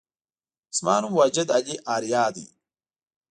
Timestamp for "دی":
2.35-2.45